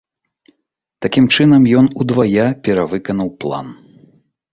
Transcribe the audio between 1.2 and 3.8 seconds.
чынам ён удвая перавыканаў план.